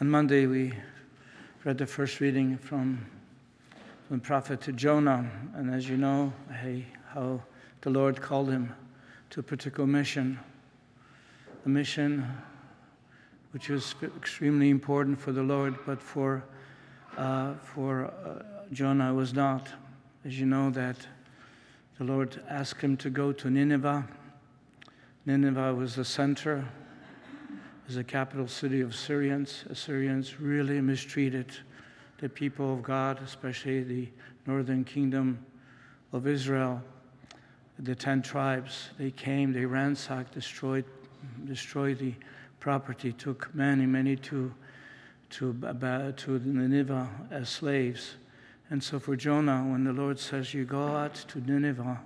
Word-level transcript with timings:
On 0.00 0.10
Monday, 0.10 0.46
we 0.46 0.72
read 1.62 1.78
the 1.78 1.86
first 1.86 2.18
reading 2.18 2.58
from, 2.58 3.06
the 4.10 4.18
prophet 4.18 4.60
Jonah. 4.74 5.30
And 5.54 5.72
as 5.72 5.88
you 5.88 5.96
know, 5.96 6.32
hey, 6.50 6.86
how 7.10 7.40
the 7.82 7.90
Lord 7.90 8.20
called 8.20 8.50
him 8.50 8.74
to 9.30 9.38
a 9.38 9.42
particular 9.44 9.86
mission, 9.86 10.40
a 11.64 11.68
mission 11.68 12.26
which 13.52 13.68
was 13.68 13.94
extremely 14.16 14.68
important 14.68 15.20
for 15.20 15.30
the 15.30 15.44
Lord, 15.44 15.76
but 15.86 16.02
for, 16.02 16.42
uh, 17.16 17.54
for 17.62 18.06
uh, 18.06 18.42
Jonah 18.72 19.14
was 19.14 19.32
not. 19.32 19.68
As 20.24 20.40
you 20.40 20.46
know, 20.46 20.70
that 20.70 21.06
the 21.98 22.04
Lord 22.04 22.42
asked 22.48 22.80
him 22.80 22.96
to 22.96 23.10
go 23.10 23.30
to 23.30 23.48
Nineveh. 23.48 24.08
Nineveh 25.24 25.72
was 25.72 25.94
the 25.94 26.04
center 26.04 26.66
was 27.86 27.96
the 27.96 28.04
capital 28.04 28.48
city 28.48 28.80
of 28.80 28.94
Syrians. 28.94 29.64
Assyrians 29.68 30.40
really 30.40 30.80
mistreated 30.80 31.52
the 32.18 32.28
people 32.28 32.72
of 32.72 32.82
God, 32.82 33.20
especially 33.22 33.82
the 33.82 34.08
northern 34.46 34.84
kingdom 34.84 35.44
of 36.12 36.26
Israel. 36.26 36.82
The 37.78 37.94
ten 37.94 38.22
tribes, 38.22 38.90
they 38.98 39.10
came, 39.10 39.52
they 39.52 39.66
ransacked, 39.66 40.32
destroyed, 40.32 40.84
destroyed 41.44 41.98
the 41.98 42.14
property, 42.60 43.12
took 43.12 43.54
many, 43.54 43.84
many 43.84 44.16
to, 44.16 44.54
to, 45.30 45.52
to 45.52 46.38
Nineveh 46.38 47.08
as 47.30 47.48
slaves. 47.48 48.14
And 48.70 48.82
so 48.82 48.98
for 48.98 49.16
Jonah, 49.16 49.62
when 49.62 49.84
the 49.84 49.92
Lord 49.92 50.18
says, 50.18 50.54
You 50.54 50.64
go 50.64 50.82
out 50.82 51.14
to 51.14 51.40
Nineveh 51.40 52.00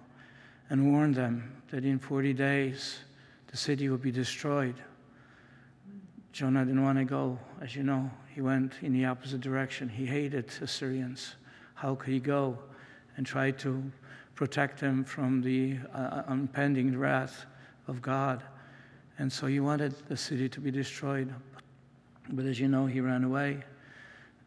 and 0.70 0.92
warn 0.92 1.12
them 1.12 1.52
that 1.70 1.84
in 1.84 1.98
40 1.98 2.32
days 2.32 2.98
the 3.48 3.56
city 3.56 3.88
will 3.88 3.98
be 3.98 4.10
destroyed, 4.10 4.74
Jonah 6.32 6.64
didn't 6.64 6.82
want 6.82 6.98
to 6.98 7.05
go. 7.05 7.38
As 7.60 7.74
you 7.74 7.82
know, 7.82 8.10
he 8.34 8.41
went 8.41 8.74
in 8.82 8.92
the 8.92 9.05
opposite 9.06 9.41
direction. 9.41 9.88
He 9.88 10.06
hated 10.06 10.51
Assyrians. 10.60 11.34
How 11.74 11.95
could 11.95 12.12
he 12.12 12.21
go 12.21 12.59
and 13.16 13.26
try 13.26 13.51
to 13.52 13.82
protect 14.34 14.80
them 14.80 15.04
from 15.04 15.40
the 15.40 15.79
uh, 15.95 16.23
impending 16.30 16.96
wrath 16.99 17.46
of 17.87 18.02
God? 18.02 18.43
And 19.18 19.32
so 19.32 19.46
he 19.46 19.59
wanted 19.59 19.95
the 20.09 20.16
city 20.16 20.49
to 20.49 20.60
be 20.60 20.71
destroyed. 20.71 21.34
But 22.30 22.45
as 22.45 22.60
you 22.60 22.68
know, 22.68 22.87
he 22.87 23.01
ran 23.01 23.24
away. 23.24 23.65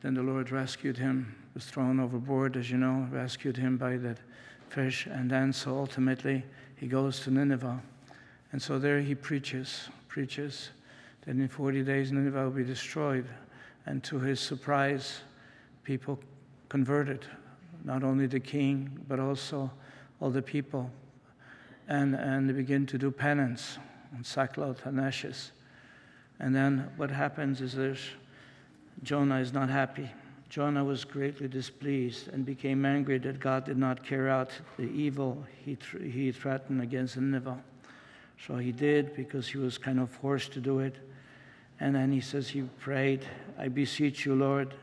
Then 0.01 0.13
the 0.13 0.23
Lord 0.23 0.51
rescued 0.51 0.97
him, 0.97 1.35
was 1.53 1.65
thrown 1.65 1.99
overboard, 1.99 2.55
as 2.57 2.71
you 2.71 2.77
know, 2.77 3.07
rescued 3.11 3.57
him 3.57 3.77
by 3.77 3.97
that 3.97 4.17
fish. 4.69 5.07
And 5.07 5.29
then, 5.29 5.51
so 5.51 5.77
ultimately, 5.77 6.43
he 6.77 6.87
goes 6.87 7.19
to 7.21 7.31
Nineveh. 7.31 7.81
And 8.51 8.61
so 8.61 8.79
there 8.79 9.01
he 9.01 9.13
preaches, 9.15 9.89
preaches 10.07 10.69
that 11.25 11.31
in 11.31 11.47
40 11.47 11.83
days 11.83 12.11
Nineveh 12.11 12.43
will 12.43 12.51
be 12.51 12.63
destroyed. 12.63 13.27
And 13.85 14.03
to 14.03 14.19
his 14.19 14.39
surprise, 14.39 15.21
people 15.83 16.19
converted, 16.69 17.25
not 17.83 18.03
only 18.03 18.27
the 18.27 18.39
king, 18.39 18.99
but 19.07 19.19
also 19.19 19.71
all 20.19 20.29
the 20.29 20.41
people. 20.41 20.89
And, 21.87 22.15
and 22.15 22.47
they 22.47 22.53
begin 22.53 22.85
to 22.87 22.97
do 22.97 23.11
penance 23.11 23.77
and 24.15 24.25
sackcloth 24.25 24.85
and 24.85 24.99
ashes. 24.99 25.51
And 26.39 26.55
then 26.55 26.89
what 26.97 27.11
happens 27.11 27.61
is 27.61 27.73
there's 27.73 28.09
Jonah 29.03 29.39
is 29.39 29.51
not 29.53 29.69
happy. 29.69 30.09
Jonah 30.49 30.83
was 30.83 31.05
greatly 31.05 31.47
displeased 31.47 32.27
and 32.27 32.45
became 32.45 32.85
angry 32.85 33.17
that 33.19 33.39
God 33.39 33.63
did 33.63 33.77
not 33.77 34.03
carry 34.03 34.29
out 34.29 34.51
the 34.77 34.83
evil 34.83 35.45
he, 35.63 35.77
th- 35.77 36.13
he 36.13 36.31
threatened 36.31 36.81
against 36.81 37.15
Nineveh. 37.15 37.57
So 38.45 38.57
he 38.57 38.71
did 38.71 39.15
because 39.15 39.47
he 39.47 39.57
was 39.57 39.77
kind 39.77 39.99
of 39.99 40.09
forced 40.09 40.51
to 40.53 40.59
do 40.59 40.79
it. 40.79 40.97
And 41.81 41.95
then 41.95 42.11
he 42.11 42.21
says, 42.21 42.49
He 42.49 42.61
prayed, 42.61 43.25
I 43.57 43.67
beseech 43.67 44.23
you, 44.23 44.35
Lord, 44.35 44.75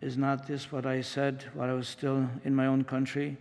is 0.00 0.16
not 0.16 0.46
this 0.46 0.72
what 0.72 0.86
I 0.86 1.02
said 1.02 1.44
while 1.52 1.68
I 1.68 1.74
was 1.74 1.86
still 1.86 2.26
in 2.44 2.54
my 2.54 2.66
own 2.66 2.82
country? 2.82 3.36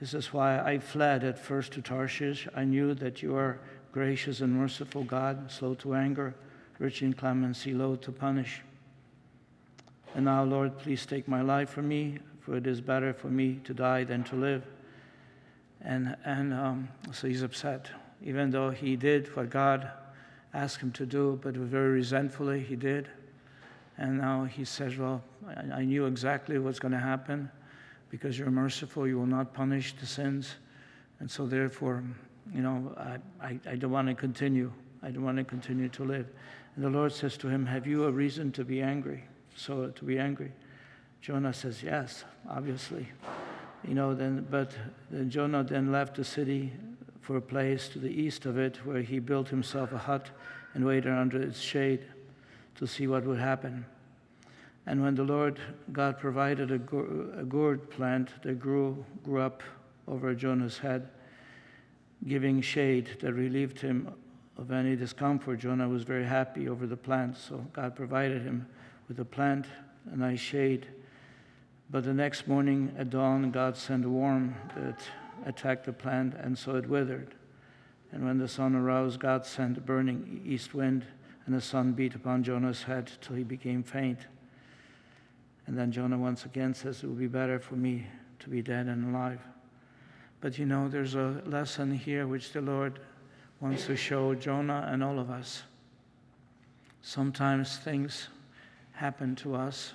This 0.00 0.14
is 0.14 0.32
why 0.32 0.58
I 0.58 0.78
fled 0.78 1.22
at 1.22 1.38
first 1.38 1.72
to 1.72 1.82
Tarshish. 1.82 2.48
I 2.56 2.64
knew 2.64 2.94
that 2.94 3.22
you 3.22 3.36
are 3.36 3.60
gracious 3.92 4.40
and 4.40 4.54
merciful 4.54 5.04
God, 5.04 5.52
slow 5.52 5.74
to 5.74 5.94
anger, 5.94 6.34
rich 6.78 7.02
in 7.02 7.12
clemency, 7.12 7.74
low 7.74 7.94
to 7.96 8.10
punish. 8.10 8.62
And 10.14 10.24
now, 10.24 10.44
Lord, 10.44 10.78
please 10.78 11.04
take 11.04 11.28
my 11.28 11.42
life 11.42 11.68
from 11.68 11.88
me, 11.88 12.20
for 12.40 12.56
it 12.56 12.66
is 12.66 12.80
better 12.80 13.12
for 13.12 13.28
me 13.28 13.60
to 13.64 13.74
die 13.74 14.04
than 14.04 14.24
to 14.24 14.36
live. 14.36 14.64
And, 15.82 16.16
and 16.24 16.54
um, 16.54 16.88
so 17.12 17.28
he's 17.28 17.42
upset, 17.42 17.90
even 18.22 18.50
though 18.50 18.70
he 18.70 18.96
did 18.96 19.36
what 19.36 19.50
God 19.50 19.90
asked 20.54 20.80
him 20.80 20.92
to 20.92 21.04
do, 21.04 21.32
it, 21.32 21.42
but 21.42 21.54
very 21.54 21.90
resentfully 21.90 22.60
he 22.60 22.76
did. 22.76 23.08
And 23.98 24.18
now 24.18 24.44
he 24.44 24.64
says, 24.64 24.96
Well, 24.96 25.22
I, 25.46 25.80
I 25.80 25.84
knew 25.84 26.06
exactly 26.06 26.58
what's 26.58 26.78
going 26.78 26.92
to 26.92 26.98
happen 26.98 27.50
because 28.10 28.38
you're 28.38 28.50
merciful, 28.50 29.06
you 29.06 29.18
will 29.18 29.26
not 29.26 29.52
punish 29.52 29.94
the 29.96 30.06
sins. 30.06 30.54
And 31.20 31.30
so, 31.30 31.46
therefore, 31.46 32.04
you 32.52 32.62
know, 32.62 32.94
I, 32.96 33.46
I, 33.46 33.60
I 33.70 33.76
don't 33.76 33.90
want 33.90 34.08
to 34.08 34.14
continue. 34.14 34.72
I 35.02 35.10
don't 35.10 35.24
want 35.24 35.36
to 35.38 35.44
continue 35.44 35.88
to 35.90 36.04
live. 36.04 36.28
And 36.76 36.84
the 36.84 36.90
Lord 36.90 37.12
says 37.12 37.36
to 37.38 37.48
him, 37.48 37.66
Have 37.66 37.86
you 37.86 38.04
a 38.04 38.10
reason 38.10 38.52
to 38.52 38.64
be 38.64 38.80
angry? 38.80 39.24
So, 39.56 39.88
to 39.88 40.04
be 40.04 40.18
angry. 40.18 40.52
Jonah 41.20 41.52
says, 41.52 41.82
Yes, 41.82 42.24
obviously. 42.48 43.08
You 43.86 43.94
know, 43.94 44.14
then, 44.14 44.46
but 44.50 44.72
then 45.10 45.28
Jonah 45.28 45.62
then 45.62 45.92
left 45.92 46.16
the 46.16 46.24
city 46.24 46.72
for 47.24 47.38
a 47.38 47.42
place 47.42 47.88
to 47.88 47.98
the 47.98 48.10
east 48.10 48.44
of 48.44 48.58
it 48.58 48.76
where 48.84 49.00
he 49.00 49.18
built 49.18 49.48
himself 49.48 49.92
a 49.92 49.98
hut 49.98 50.28
and 50.74 50.84
waited 50.84 51.10
under 51.10 51.40
its 51.40 51.58
shade 51.58 52.04
to 52.74 52.86
see 52.86 53.06
what 53.06 53.24
would 53.24 53.38
happen. 53.38 53.86
And 54.84 55.02
when 55.02 55.14
the 55.14 55.22
Lord 55.22 55.58
God 55.90 56.18
provided 56.18 56.70
a, 56.70 56.76
gourd 56.76 57.88
plant 57.88 58.28
that 58.42 58.60
grew, 58.60 59.02
grew 59.22 59.40
up 59.40 59.62
over 60.06 60.34
Jonah's 60.34 60.76
head, 60.76 61.08
giving 62.28 62.60
shade 62.60 63.08
that 63.20 63.32
relieved 63.32 63.80
him 63.80 64.12
of 64.58 64.70
any 64.70 64.94
discomfort, 64.94 65.60
Jonah 65.60 65.88
was 65.88 66.02
very 66.02 66.26
happy 66.26 66.68
over 66.68 66.86
the 66.86 66.96
plant. 66.96 67.38
So 67.38 67.64
God 67.72 67.96
provided 67.96 68.42
him 68.42 68.66
with 69.08 69.18
a 69.18 69.24
plant, 69.24 69.64
a 70.12 70.16
nice 70.16 70.40
shade. 70.40 70.88
But 71.90 72.04
the 72.04 72.12
next 72.12 72.46
morning 72.46 72.94
at 72.98 73.08
dawn, 73.08 73.50
God 73.50 73.78
sent 73.78 74.04
a 74.04 74.10
worm 74.10 74.54
that 74.76 75.00
attacked 75.44 75.86
the 75.86 75.92
plant, 75.92 76.34
and 76.34 76.56
so 76.56 76.76
it 76.76 76.88
withered. 76.88 77.34
And 78.12 78.24
when 78.24 78.38
the 78.38 78.48
sun 78.48 78.74
arose, 78.74 79.16
God 79.16 79.44
sent 79.44 79.78
a 79.78 79.80
burning 79.80 80.42
east 80.44 80.74
wind, 80.74 81.04
and 81.46 81.54
the 81.54 81.60
sun 81.60 81.92
beat 81.92 82.14
upon 82.14 82.42
Jonah's 82.42 82.82
head 82.82 83.10
till 83.20 83.36
he 83.36 83.42
became 83.42 83.82
faint. 83.82 84.20
And 85.66 85.76
then 85.76 85.92
Jonah 85.92 86.18
once 86.18 86.44
again 86.44 86.74
says, 86.74 87.02
It 87.02 87.06
would 87.06 87.18
be 87.18 87.26
better 87.26 87.58
for 87.58 87.76
me 87.76 88.06
to 88.40 88.48
be 88.48 88.62
dead 88.62 88.86
and 88.86 89.14
alive. 89.14 89.40
But 90.40 90.58
you 90.58 90.66
know, 90.66 90.88
there's 90.88 91.14
a 91.14 91.42
lesson 91.46 91.94
here 91.94 92.26
which 92.26 92.52
the 92.52 92.60
Lord 92.60 93.00
wants 93.60 93.86
to 93.86 93.96
show 93.96 94.34
Jonah 94.34 94.88
and 94.90 95.02
all 95.02 95.18
of 95.18 95.30
us. 95.30 95.62
Sometimes 97.02 97.78
things 97.78 98.28
happen 98.92 99.34
to 99.36 99.54
us 99.54 99.94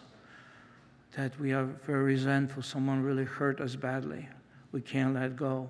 that 1.16 1.40
we 1.40 1.54
are 1.54 1.66
very 1.66 2.04
resentful. 2.04 2.64
Someone 2.64 3.02
really 3.04 3.24
hurt 3.24 3.62
us 3.62 3.76
badly 3.76 4.28
we 4.72 4.82
can't 4.82 5.14
let 5.14 5.36
go. 5.36 5.70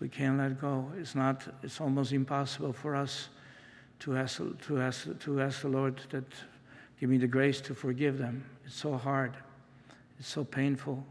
We 0.00 0.08
can't 0.08 0.38
let 0.38 0.60
go. 0.60 0.90
It's 0.96 1.14
not, 1.14 1.42
it's 1.62 1.80
almost 1.80 2.12
impossible 2.12 2.72
for 2.72 2.96
us 2.96 3.28
to 4.00 4.16
ask, 4.16 4.40
to 4.66 4.80
ask, 4.80 5.06
to 5.20 5.40
ask 5.40 5.62
the 5.62 5.68
Lord 5.68 6.00
that 6.10 6.24
give 6.98 7.10
me 7.10 7.18
the 7.18 7.26
grace 7.26 7.60
to 7.62 7.74
forgive 7.74 8.18
them. 8.18 8.44
It's 8.64 8.74
so 8.74 8.96
hard. 8.96 9.36
It's 10.18 10.28
so 10.28 10.44
painful. 10.44 11.04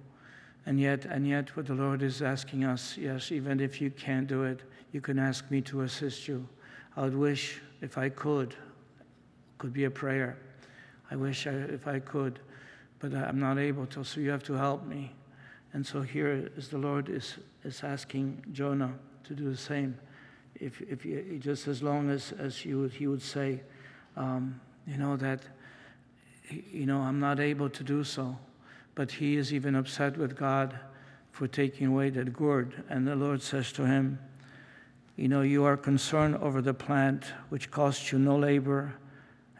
And 0.65 0.79
yet, 0.79 1.05
and 1.05 1.27
yet 1.27 1.55
what 1.55 1.67
the 1.67 1.73
Lord 1.73 2.01
is 2.01 2.21
asking 2.21 2.63
us, 2.63 2.97
yes, 2.97 3.31
even 3.31 3.59
if 3.59 3.79
you 3.79 3.91
can't 3.91 4.27
do 4.27 4.43
it, 4.43 4.61
you 4.91 5.01
can 5.01 5.19
ask 5.19 5.49
me 5.51 5.61
to 5.61 5.81
assist 5.81 6.27
you. 6.27 6.47
I 6.97 7.01
would 7.03 7.15
wish 7.15 7.61
if 7.81 7.97
I 7.97 8.09
could, 8.09 8.55
could 9.57 9.73
be 9.73 9.85
a 9.85 9.91
prayer. 9.91 10.37
I 11.11 11.15
wish 11.15 11.47
I, 11.47 11.51
if 11.51 11.87
I 11.87 11.99
could, 11.99 12.39
but 12.99 13.13
I'm 13.13 13.39
not 13.39 13.57
able 13.57 13.85
to, 13.87 14.03
so 14.03 14.19
you 14.19 14.31
have 14.31 14.43
to 14.43 14.53
help 14.53 14.85
me. 14.85 15.11
And 15.73 15.85
so 15.85 16.01
here 16.01 16.49
is 16.57 16.69
the 16.69 16.77
Lord 16.77 17.09
is, 17.09 17.35
is 17.63 17.83
asking 17.83 18.43
Jonah 18.51 18.93
to 19.25 19.33
do 19.33 19.49
the 19.49 19.57
same. 19.57 19.97
If, 20.55 20.81
if 20.81 21.05
you, 21.05 21.39
just 21.39 21.67
as 21.67 21.83
long 21.83 22.09
as, 22.09 22.33
as 22.39 22.65
you 22.65 22.83
he 22.87 23.07
would 23.07 23.21
say, 23.21 23.61
um, 24.17 24.59
you 24.87 24.97
know, 24.97 25.15
that, 25.17 25.41
you 26.49 26.85
know, 26.85 26.99
I'm 26.99 27.19
not 27.19 27.39
able 27.39 27.69
to 27.69 27.83
do 27.83 28.03
so. 28.03 28.37
But 28.95 29.11
he 29.11 29.37
is 29.37 29.53
even 29.53 29.75
upset 29.75 30.17
with 30.17 30.35
God 30.35 30.77
for 31.31 31.47
taking 31.47 31.87
away 31.87 32.09
that 32.09 32.33
gourd. 32.33 32.83
And 32.89 33.07
the 33.07 33.15
Lord 33.15 33.41
says 33.41 33.71
to 33.73 33.85
him, 33.85 34.19
you 35.15 35.27
know, 35.27 35.41
you 35.41 35.63
are 35.65 35.77
concerned 35.77 36.37
over 36.37 36.61
the 36.61 36.73
plant 36.73 37.25
which 37.49 37.69
cost 37.69 38.11
you 38.11 38.19
no 38.19 38.37
labor 38.37 38.95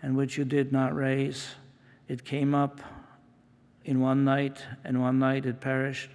and 0.02 0.16
which 0.16 0.38
you 0.38 0.46
did 0.46 0.72
not 0.72 0.96
raise. 0.96 1.50
It 2.08 2.26
came 2.26 2.56
up 2.56 2.82
in 3.86 4.00
one 4.00 4.24
night, 4.24 4.64
and 4.84 5.02
one 5.02 5.20
night 5.20 5.46
it 5.46 5.62
perished. 5.62 6.10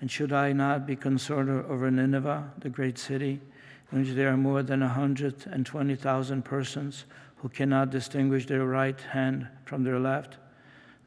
And 0.00 0.10
should 0.10 0.32
I 0.32 0.52
not 0.52 0.86
be 0.86 0.96
concerned 0.96 1.50
over 1.50 1.90
Nineveh, 1.90 2.52
the 2.58 2.68
great 2.68 2.98
city, 2.98 3.40
in 3.90 4.00
which 4.00 4.10
there 4.14 4.28
are 4.28 4.36
more 4.36 4.62
than 4.62 4.80
120,000 4.80 6.44
persons 6.44 7.04
who 7.36 7.48
cannot 7.48 7.90
distinguish 7.90 8.46
their 8.46 8.64
right 8.64 9.00
hand 9.00 9.46
from 9.64 9.84
their 9.84 9.98
left, 9.98 10.36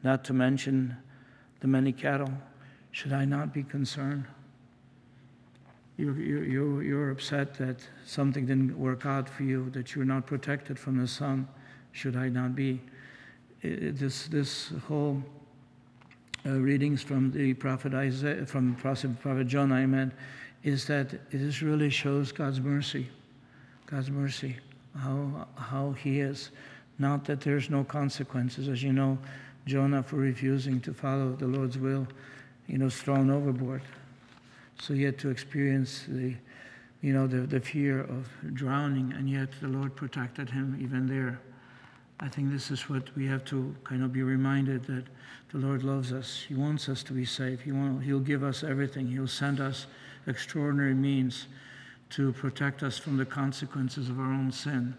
not 0.02 0.24
to 0.24 0.32
mention 0.32 0.96
the 1.60 1.68
many 1.68 1.92
cattle. 1.92 2.32
Should 2.90 3.12
I 3.12 3.24
not 3.24 3.52
be 3.52 3.62
concerned? 3.62 4.24
You're, 5.96 6.16
you're, 6.16 6.82
you're 6.82 7.10
upset 7.10 7.54
that 7.54 7.86
something 8.06 8.46
didn't 8.46 8.78
work 8.78 9.04
out 9.04 9.28
for 9.28 9.42
you, 9.42 9.68
that 9.70 9.94
you're 9.94 10.06
not 10.06 10.26
protected 10.26 10.78
from 10.78 10.96
the 10.96 11.06
sun. 11.06 11.46
Should 11.92 12.16
I 12.16 12.30
not 12.30 12.54
be? 12.54 12.80
It, 13.60 13.98
this, 13.98 14.26
this 14.28 14.72
whole 14.88 15.22
uh, 16.46 16.50
readings 16.50 17.02
from 17.02 17.30
the 17.30 17.54
prophet 17.54 17.94
Isaiah, 17.94 18.46
from 18.46 18.74
prophet, 18.76 19.46
Jonah, 19.46 19.74
I 19.74 19.86
meant, 19.86 20.12
is 20.62 20.86
that 20.86 21.30
this 21.30 21.62
really 21.62 21.90
shows 21.90 22.32
God's 22.32 22.60
mercy. 22.60 23.08
God's 23.86 24.10
mercy, 24.10 24.56
how, 24.96 25.46
how 25.56 25.92
He 25.92 26.20
is. 26.20 26.50
Not 26.98 27.24
that 27.24 27.40
there's 27.40 27.70
no 27.70 27.82
consequences. 27.84 28.68
As 28.68 28.82
you 28.82 28.92
know, 28.92 29.18
Jonah, 29.66 30.02
for 30.02 30.16
refusing 30.16 30.80
to 30.80 30.92
follow 30.92 31.34
the 31.34 31.46
Lord's 31.46 31.78
will, 31.78 32.06
you 32.66 32.78
know, 32.78 32.90
thrown 32.90 33.30
overboard. 33.30 33.82
So 34.80 34.94
he 34.94 35.02
had 35.02 35.18
to 35.18 35.30
experience 35.30 36.04
the, 36.08 36.34
you 37.02 37.12
know, 37.12 37.26
the, 37.26 37.40
the 37.40 37.60
fear 37.60 38.00
of 38.00 38.28
drowning, 38.54 39.12
and 39.12 39.28
yet 39.28 39.48
the 39.60 39.68
Lord 39.68 39.94
protected 39.94 40.48
him 40.48 40.78
even 40.80 41.06
there. 41.06 41.38
I 42.22 42.28
think 42.28 42.50
this 42.50 42.70
is 42.70 42.88
what 42.90 43.14
we 43.16 43.26
have 43.26 43.44
to 43.46 43.74
kind 43.82 44.02
of 44.02 44.12
be 44.12 44.22
reminded 44.22 44.84
that 44.84 45.04
the 45.52 45.58
Lord 45.58 45.82
loves 45.82 46.12
us. 46.12 46.44
He 46.46 46.54
wants 46.54 46.88
us 46.88 47.02
to 47.04 47.14
be 47.14 47.24
safe. 47.24 47.62
He 47.62 47.72
will, 47.72 47.98
he'll 47.98 48.20
give 48.20 48.44
us 48.44 48.62
everything. 48.62 49.06
He'll 49.06 49.26
send 49.26 49.58
us 49.58 49.86
extraordinary 50.26 50.94
means 50.94 51.46
to 52.10 52.32
protect 52.32 52.82
us 52.82 52.98
from 52.98 53.16
the 53.16 53.24
consequences 53.24 54.10
of 54.10 54.18
our 54.18 54.32
own 54.32 54.52
sin. 54.52 54.94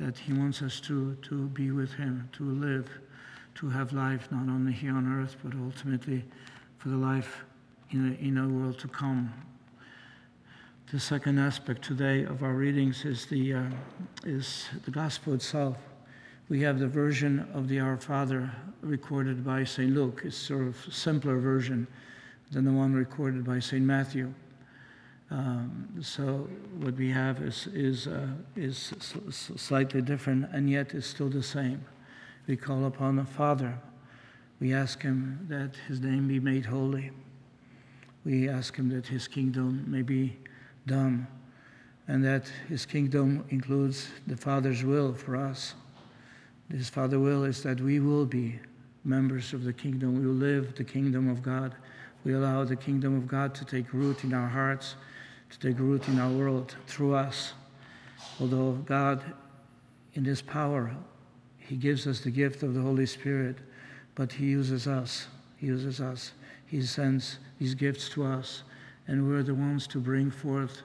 That 0.00 0.18
He 0.18 0.32
wants 0.32 0.60
us 0.60 0.80
to, 0.80 1.14
to 1.22 1.46
be 1.48 1.70
with 1.70 1.92
Him, 1.92 2.28
to 2.32 2.44
live, 2.44 2.88
to 3.56 3.68
have 3.68 3.92
life 3.92 4.28
not 4.32 4.48
only 4.48 4.72
here 4.72 4.94
on 4.94 5.20
earth, 5.20 5.36
but 5.44 5.52
ultimately 5.54 6.24
for 6.78 6.88
the 6.88 6.96
life 6.96 7.44
in 7.90 8.16
a, 8.20 8.24
in 8.24 8.38
a 8.38 8.48
world 8.48 8.78
to 8.80 8.88
come. 8.88 9.32
The 10.90 10.98
second 10.98 11.38
aspect 11.38 11.82
today 11.82 12.24
of 12.24 12.42
our 12.42 12.54
readings 12.54 13.04
is 13.04 13.26
the, 13.26 13.54
uh, 13.54 13.62
is 14.24 14.66
the 14.84 14.90
gospel 14.90 15.34
itself. 15.34 15.76
We 16.50 16.62
have 16.62 16.80
the 16.80 16.88
version 16.88 17.48
of 17.54 17.68
the 17.68 17.78
Our 17.78 17.96
Father 17.96 18.50
recorded 18.80 19.44
by 19.44 19.62
St. 19.62 19.94
Luke. 19.94 20.22
It's 20.24 20.36
sort 20.36 20.66
of 20.66 20.76
simpler 20.92 21.38
version 21.38 21.86
than 22.50 22.64
the 22.64 22.72
one 22.72 22.92
recorded 22.92 23.44
by 23.44 23.60
St. 23.60 23.84
Matthew. 23.84 24.34
Um, 25.30 25.88
so 26.02 26.48
what 26.80 26.96
we 26.96 27.08
have 27.12 27.40
is, 27.40 27.68
is, 27.68 28.08
uh, 28.08 28.26
is 28.56 28.92
slightly 29.30 30.02
different, 30.02 30.48
and 30.52 30.68
yet 30.68 30.92
it's 30.92 31.06
still 31.06 31.28
the 31.28 31.40
same. 31.40 31.84
We 32.48 32.56
call 32.56 32.86
upon 32.86 33.14
the 33.14 33.24
Father. 33.24 33.78
We 34.58 34.74
ask 34.74 35.00
Him 35.00 35.46
that 35.48 35.76
His 35.86 36.00
name 36.00 36.26
be 36.26 36.40
made 36.40 36.66
holy. 36.66 37.12
We 38.24 38.48
ask 38.48 38.74
Him 38.74 38.88
that 38.88 39.06
His 39.06 39.28
kingdom 39.28 39.84
may 39.86 40.02
be 40.02 40.36
done, 40.84 41.28
and 42.08 42.24
that 42.24 42.48
His 42.68 42.86
kingdom 42.86 43.44
includes 43.50 44.08
the 44.26 44.36
Father's 44.36 44.82
will 44.82 45.14
for 45.14 45.36
us. 45.36 45.74
His 46.70 46.88
Father 46.88 47.18
will 47.18 47.44
is 47.44 47.62
that 47.62 47.80
we 47.80 48.00
will 48.00 48.26
be 48.26 48.58
members 49.04 49.52
of 49.52 49.64
the 49.64 49.72
kingdom. 49.72 50.18
We 50.18 50.26
will 50.26 50.34
live 50.34 50.74
the 50.74 50.84
kingdom 50.84 51.28
of 51.28 51.42
God. 51.42 51.74
We 52.24 52.34
allow 52.34 52.64
the 52.64 52.76
kingdom 52.76 53.16
of 53.16 53.26
God 53.26 53.54
to 53.56 53.64
take 53.64 53.92
root 53.92 54.24
in 54.24 54.34
our 54.34 54.48
hearts 54.48 54.94
to 55.50 55.58
take 55.58 55.78
root 55.78 56.08
in 56.08 56.18
our 56.18 56.30
world 56.30 56.76
through 56.86 57.14
us. 57.14 57.52
Although 58.40 58.72
God, 58.86 59.22
in 60.14 60.24
His 60.24 60.40
power, 60.40 60.94
He 61.58 61.76
gives 61.76 62.06
us 62.06 62.20
the 62.20 62.30
gift 62.30 62.62
of 62.62 62.74
the 62.74 62.80
Holy 62.80 63.06
Spirit, 63.06 63.56
but 64.14 64.32
He 64.32 64.46
uses 64.46 64.86
us. 64.86 65.26
He 65.56 65.66
uses 65.66 66.00
us. 66.00 66.32
He 66.66 66.82
sends 66.82 67.38
these 67.58 67.74
gifts 67.74 68.08
to 68.10 68.24
us, 68.24 68.62
and 69.08 69.28
we're 69.28 69.42
the 69.42 69.54
ones 69.54 69.86
to 69.88 69.98
bring 69.98 70.30
forth, 70.30 70.82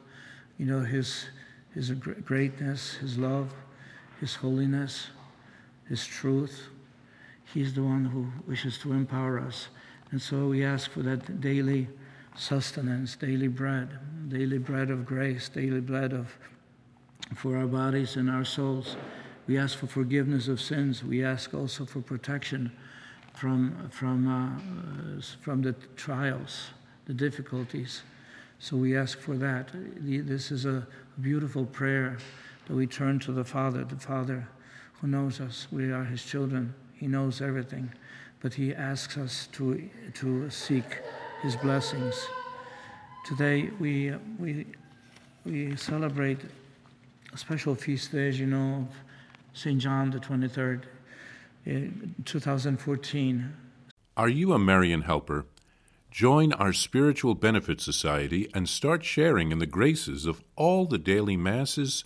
you 0.57 0.65
know, 0.65 0.81
His 0.81 1.25
His 1.73 1.91
greatness, 1.91 2.95
His 2.95 3.17
love, 3.17 3.53
His 4.19 4.35
holiness, 4.35 5.07
His 5.87 6.05
truth. 6.05 6.67
He's 7.53 7.73
the 7.73 7.83
one 7.83 8.05
who 8.05 8.27
wishes 8.47 8.77
to 8.79 8.91
empower 8.93 9.39
us. 9.39 9.67
And 10.11 10.21
so 10.21 10.47
we 10.47 10.63
ask 10.63 10.89
for 10.89 11.01
that 11.03 11.41
daily 11.41 11.87
sustenance, 12.35 13.15
daily 13.15 13.47
bread, 13.47 13.89
daily 14.29 14.57
bread 14.57 14.89
of 14.89 15.05
grace, 15.05 15.49
daily 15.49 15.79
bread 15.79 16.13
of 16.13 16.35
for 17.35 17.57
our 17.57 17.65
bodies 17.65 18.17
and 18.17 18.29
our 18.29 18.45
souls. 18.45 18.97
We 19.47 19.57
ask 19.57 19.77
for 19.77 19.87
forgiveness 19.87 20.47
of 20.47 20.61
sins. 20.61 21.03
We 21.03 21.23
ask 21.23 21.53
also 21.53 21.85
for 21.85 22.01
protection 22.01 22.71
from, 23.33 23.89
from, 23.89 24.27
uh, 24.27 25.21
from 25.41 25.61
the 25.61 25.73
trials, 25.95 26.67
the 27.05 27.13
difficulties. 27.13 28.01
So 28.59 28.77
we 28.77 28.95
ask 28.95 29.19
for 29.19 29.35
that. 29.37 29.69
This 29.73 30.51
is 30.51 30.65
a 30.65 30.87
beautiful 31.21 31.65
prayer 31.65 32.17
that 32.67 32.75
we 32.75 32.87
turn 32.87 33.19
to 33.19 33.31
the 33.31 33.43
Father, 33.43 33.83
the 33.83 33.97
Father 33.97 34.47
who 35.01 35.07
knows 35.07 35.39
us. 35.39 35.67
We 35.71 35.91
are 35.91 36.03
His 36.03 36.23
children. 36.23 36.73
He 36.93 37.07
knows 37.07 37.41
everything. 37.41 37.91
But 38.41 38.53
He 38.53 38.73
asks 38.73 39.17
us 39.17 39.47
to, 39.53 39.89
to 40.15 40.49
seek 40.49 41.01
His 41.41 41.55
blessings. 41.55 42.27
Today 43.25 43.69
we, 43.79 44.13
we, 44.39 44.65
we 45.45 45.75
celebrate 45.75 46.39
a 47.33 47.37
special 47.37 47.75
feast 47.75 48.11
day, 48.11 48.29
as 48.29 48.39
you 48.39 48.45
know, 48.45 48.87
of 48.87 48.95
St. 49.53 49.79
John 49.79 50.11
the 50.11 50.19
23rd, 50.19 50.83
2014. 52.25 53.53
Are 54.17 54.29
you 54.29 54.53
a 54.53 54.59
Marian 54.59 55.01
helper? 55.01 55.45
Join 56.11 56.53
our 56.53 56.71
Spiritual 56.71 57.35
Benefit 57.35 57.81
Society 57.81 58.49
and 58.53 58.69
start 58.69 59.03
sharing 59.03 59.51
in 59.51 59.59
the 59.59 59.65
graces 59.65 60.25
of 60.25 60.41
all 60.55 60.85
the 60.85 60.97
daily 60.97 61.35
masses, 61.35 62.05